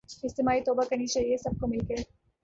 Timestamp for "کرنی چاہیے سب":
0.89-1.59